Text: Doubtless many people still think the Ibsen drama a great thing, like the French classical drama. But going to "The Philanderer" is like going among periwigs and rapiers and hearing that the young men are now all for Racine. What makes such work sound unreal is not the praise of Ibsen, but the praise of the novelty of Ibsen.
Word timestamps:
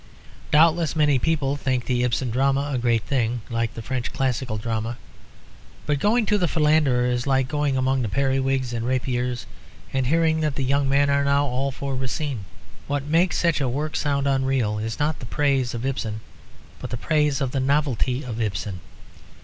Doubtless 0.49 0.95
many 0.95 1.19
people 1.19 1.53
still 1.55 1.63
think 1.63 1.85
the 1.85 2.01
Ibsen 2.01 2.31
drama 2.31 2.71
a 2.73 2.79
great 2.79 3.03
thing, 3.03 3.41
like 3.51 3.75
the 3.75 3.83
French 3.83 4.11
classical 4.11 4.57
drama. 4.57 4.97
But 5.85 5.99
going 5.99 6.25
to 6.25 6.39
"The 6.39 6.47
Philanderer" 6.47 7.05
is 7.05 7.27
like 7.27 7.47
going 7.47 7.77
among 7.77 8.01
periwigs 8.09 8.73
and 8.73 8.83
rapiers 8.83 9.45
and 9.93 10.07
hearing 10.07 10.39
that 10.39 10.55
the 10.55 10.63
young 10.63 10.89
men 10.89 11.11
are 11.11 11.23
now 11.23 11.45
all 11.45 11.69
for 11.69 11.93
Racine. 11.93 12.45
What 12.87 13.03
makes 13.05 13.37
such 13.37 13.61
work 13.61 13.95
sound 13.95 14.25
unreal 14.25 14.79
is 14.79 14.97
not 14.97 15.19
the 15.19 15.27
praise 15.27 15.75
of 15.75 15.85
Ibsen, 15.85 16.21
but 16.79 16.89
the 16.89 16.97
praise 16.97 17.39
of 17.39 17.51
the 17.51 17.59
novelty 17.59 18.23
of 18.23 18.41
Ibsen. 18.41 18.79